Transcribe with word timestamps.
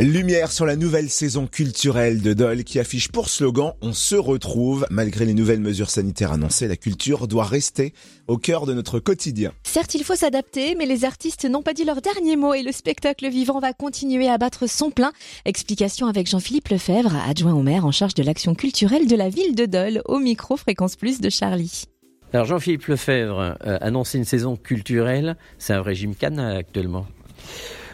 Lumière 0.00 0.50
sur 0.50 0.64
la 0.64 0.76
nouvelle 0.76 1.10
saison 1.10 1.46
culturelle 1.46 2.22
de 2.22 2.32
Dole 2.32 2.64
qui 2.64 2.78
affiche 2.78 3.08
pour 3.08 3.28
slogan 3.28 3.74
On 3.82 3.92
se 3.92 4.16
retrouve. 4.16 4.86
Malgré 4.88 5.26
les 5.26 5.34
nouvelles 5.34 5.60
mesures 5.60 5.90
sanitaires 5.90 6.32
annoncées, 6.32 6.68
la 6.68 6.76
culture 6.76 7.28
doit 7.28 7.44
rester 7.44 7.92
au 8.26 8.38
cœur 8.38 8.64
de 8.64 8.72
notre 8.72 8.98
quotidien. 8.98 9.52
Certes, 9.62 9.94
il 9.94 10.02
faut 10.02 10.14
s'adapter, 10.14 10.74
mais 10.74 10.86
les 10.86 11.04
artistes 11.04 11.44
n'ont 11.44 11.60
pas 11.60 11.74
dit 11.74 11.84
leur 11.84 12.00
dernier 12.00 12.36
mot 12.36 12.54
et 12.54 12.62
le 12.62 12.72
spectacle 12.72 13.28
vivant 13.28 13.60
va 13.60 13.74
continuer 13.74 14.30
à 14.30 14.38
battre 14.38 14.66
son 14.66 14.90
plein. 14.90 15.12
Explication 15.44 16.06
avec 16.06 16.26
Jean-Philippe 16.30 16.68
Lefebvre, 16.68 17.14
adjoint 17.28 17.52
au 17.52 17.62
maire 17.62 17.84
en 17.84 17.92
charge 17.92 18.14
de 18.14 18.22
l'action 18.22 18.54
culturelle 18.54 19.06
de 19.06 19.16
la 19.16 19.28
ville 19.28 19.54
de 19.54 19.66
Dole, 19.66 20.00
au 20.06 20.18
micro 20.18 20.56
Fréquence 20.56 20.96
Plus 20.96 21.20
de 21.20 21.28
Charlie. 21.28 21.84
Alors 22.32 22.46
Jean-Philippe 22.46 22.86
Lefebvre, 22.86 23.58
euh, 23.66 23.76
annoncer 23.82 24.16
une 24.16 24.24
saison 24.24 24.56
culturelle, 24.56 25.36
c'est 25.58 25.74
un 25.74 25.82
régime 25.82 26.14
canne 26.14 26.40
actuellement. 26.40 27.06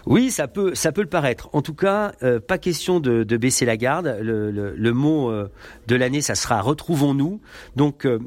Oui, 0.07 0.31
ça 0.31 0.47
peut, 0.47 0.75
ça 0.75 0.93
peut 0.93 1.03
le 1.03 1.09
paraître. 1.09 1.51
En 1.53 1.63
tout 1.63 1.75
cas, 1.75 2.13
euh, 2.23 2.39
pas 2.39 2.59
question 2.59 3.01
de, 3.01 3.25
baisser 3.37 3.65
la 3.65 3.77
garde. 3.77 4.17
Le, 4.21 4.51
le, 4.53 4.75
le 4.75 4.93
mot 4.93 5.31
euh, 5.31 5.51
de 5.89 5.97
l'année, 5.97 6.23
ça 6.23 6.37
sera 6.37 6.61
retrouvons-nous. 6.61 7.41
Donc, 7.75 8.07
euh, 8.07 8.21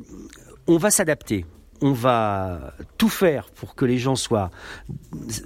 on 0.67 0.77
va 0.77 0.91
s'adapter. 0.91 1.45
On 1.81 1.93
va 1.93 2.73
tout 2.97 3.09
faire 3.09 3.49
pour 3.51 3.75
que 3.75 3.85
les 3.85 3.97
gens 3.97 4.15
soient 4.15 4.51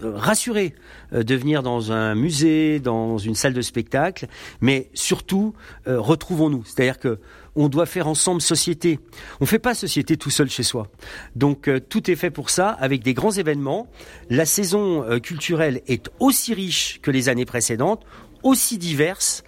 rassurés 0.02 0.74
de 1.12 1.36
venir 1.36 1.62
dans 1.62 1.92
un 1.92 2.16
musée, 2.16 2.80
dans 2.80 3.18
une 3.18 3.36
salle 3.36 3.54
de 3.54 3.62
spectacle, 3.62 4.28
mais 4.62 4.90
surtout 4.94 5.54
retrouvons-nous. 5.86 6.64
C'est-à-dire 6.66 7.00
que 7.00 7.20
on 7.56 7.70
doit 7.70 7.86
faire 7.86 8.08
ensemble 8.08 8.42
société. 8.42 9.00
On 9.40 9.44
ne 9.44 9.48
fait 9.48 9.60
pas 9.60 9.76
société 9.76 10.18
tout 10.18 10.30
seul 10.30 10.50
chez 10.50 10.64
soi. 10.64 10.88
Donc 11.36 11.68
euh, 11.68 11.80
tout 11.80 12.10
est 12.10 12.16
fait 12.16 12.32
pour 12.32 12.50
ça, 12.50 12.70
avec 12.70 13.04
des 13.04 13.14
grands 13.14 13.32
événements. 13.32 13.88
La 14.30 14.46
saison 14.46 15.04
euh, 15.04 15.20
culturelle 15.20 15.82
est 15.88 16.10
aussi 16.20 16.54
riche 16.54 17.00
que 17.02 17.12
les 17.12 17.30
années 17.30 17.46
précédentes, 17.46 18.04
aussi 18.42 18.78
diverse, 18.78 19.44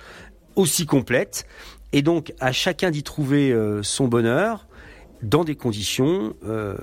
aussi 0.55 0.85
complète. 0.85 1.47
Et 1.93 2.01
donc 2.01 2.33
à 2.39 2.51
chacun 2.51 2.91
d'y 2.91 3.03
trouver 3.03 3.51
euh, 3.51 3.81
son 3.83 4.07
bonheur 4.07 4.67
dans 5.29 5.43
des 5.43 5.55
conditions 5.55 6.35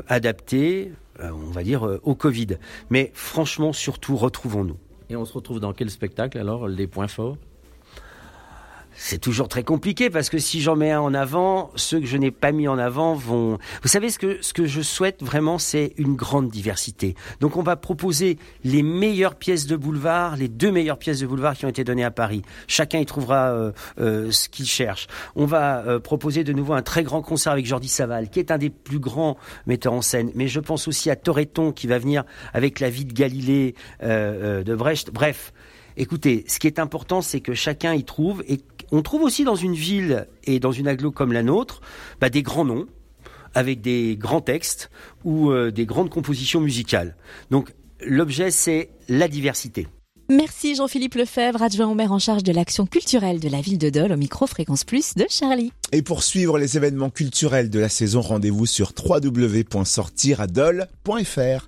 adaptées, 0.09 0.93
on 1.21 1.51
va 1.51 1.63
dire, 1.63 1.99
au 2.03 2.15
Covid. 2.15 2.59
Mais 2.91 3.11
franchement, 3.15 3.73
surtout, 3.73 4.17
retrouvons-nous. 4.17 4.77
Et 5.11 5.17
on 5.17 5.25
se 5.25 5.33
retrouve 5.33 5.61
dans 5.61 5.73
quel 5.73 5.91
spectacle 5.91 6.39
alors, 6.39 6.69
les 6.69 6.87
points 6.87 7.09
forts? 7.09 7.37
C'est 8.97 9.19
toujours 9.19 9.49
très 9.49 9.63
compliqué 9.63 10.11
parce 10.11 10.31
que 10.31 10.39
si 10.39 10.61
j'en 10.61 10.77
mets 10.77 10.91
un 10.91 11.01
en 11.01 11.15
avant, 11.15 11.71
ceux 11.77 12.01
que 12.01 12.07
je 12.07 12.17
n'ai 12.17 12.31
pas 12.31 12.53
mis 12.53 12.69
en 12.69 12.79
avant 12.79 13.15
vont. 13.15 13.59
Vous 13.83 13.89
savez 13.89 14.11
ce 14.11 14.19
que 14.19 14.39
ce 14.43 14.53
que 14.53 14.67
je 14.67 14.81
souhaite 14.81 15.23
vraiment, 15.23 15.59
c'est 15.59 15.95
une 15.97 16.15
grande 16.15 16.49
diversité. 16.51 17.15
Donc 17.41 17.57
on 17.57 17.63
va 17.63 17.77
proposer 17.77 18.39
les 18.65 18.83
meilleures 18.83 19.35
pièces 19.35 19.67
de 19.67 19.77
boulevard, 19.77 20.37
les 20.37 20.49
deux 20.49 20.71
meilleures 20.71 20.99
pièces 20.99 21.21
de 21.21 21.27
boulevard 21.27 21.57
qui 21.57 21.65
ont 21.65 21.69
été 21.69 21.85
données 21.85 22.05
à 22.05 22.11
Paris. 22.11 22.43
Chacun 22.67 22.99
y 22.99 23.07
trouvera 23.07 23.51
euh, 23.51 23.73
euh, 23.99 24.31
ce 24.31 24.49
qu'il 24.49 24.67
cherche. 24.67 25.07
On 25.37 25.47
va 25.47 25.85
euh, 25.87 25.99
proposer 25.99 26.45
de 26.45 26.53
nouveau 26.53 26.75
un 26.75 26.83
très 26.83 27.03
grand 27.03 27.23
concert 27.23 27.53
avec 27.53 27.67
Jordi 27.67 27.89
Saval, 27.89 28.29
qui 28.31 28.39
est 28.39 28.51
un 28.51 28.59
des 28.59 28.71
plus 28.71 28.99
grands 28.99 29.37
metteurs 29.67 29.93
en 29.93 30.03
scène. 30.03 30.31
Mais 30.35 30.49
je 30.49 30.61
pense 30.61 30.89
aussi 30.89 31.11
à 31.11 31.17
Toreton 31.17 31.73
qui 31.73 31.87
va 31.87 31.99
venir 31.99 32.25
avec 32.53 32.81
la 32.81 32.91
vie 32.91 33.05
de 33.05 33.13
Galilée 33.13 33.75
de 34.03 34.75
Brecht. 34.75 35.11
Bref. 35.13 35.53
Écoutez, 35.97 36.45
ce 36.49 36.59
qui 36.59 36.67
est 36.67 36.79
important, 36.79 37.21
c'est 37.21 37.41
que 37.41 37.53
chacun 37.53 37.93
y 37.93 38.05
trouve 38.05 38.43
et 38.49 38.59
on 38.93 39.03
trouve 39.03 39.23
aussi 39.23 39.43
dans 39.43 39.57
une 39.57 39.75
ville 39.75 40.29
et 40.45 40.61
dans 40.61 40.71
une 40.71 40.87
aglo 40.87 41.11
comme 41.11 41.33
la 41.33 41.43
nôtre 41.43 41.81
bah, 42.21 42.31
des 42.31 42.43
grands 42.43 42.65
noms 42.65 42.87
avec 43.55 43.81
des 43.81 44.17
grands 44.17 44.41
textes 44.41 44.91
ou 45.25 45.51
euh, 45.51 45.71
des 45.71 45.87
grandes 45.87 46.11
compositions 46.11 46.61
musicales. 46.61 47.17
Donc 47.51 47.73
l'objet, 48.01 48.51
c'est 48.51 48.91
la 49.09 49.29
diversité. 49.29 49.87
Merci 50.29 50.75
Jean-Philippe 50.77 51.17
Lefebvre, 51.17 51.63
adjoint 51.63 51.89
au 51.89 51.95
maire 51.95 52.13
en 52.13 52.19
charge 52.19 52.43
de 52.43 52.53
l'action 52.53 52.87
culturelle 52.87 53.41
de 53.41 53.51
la 53.51 53.61
ville 53.61 53.77
de 53.77 53.91
Dole 53.91 54.13
au 54.13 54.17
micro 54.17 54.47
Fréquence 54.47 54.85
Plus 54.85 55.15
de 55.15 55.27
Charlie. 55.29 55.73
Et 55.91 56.01
pour 56.01 56.23
suivre 56.23 56.57
les 56.59 56.79
événements 56.79 57.11
culturels 57.11 57.69
de 57.69 57.79
la 57.79 57.91
saison, 57.91 58.23
rendez-vous 58.23 58.65
sur 58.65 58.93
www.sortiradole.fr. 58.99 61.61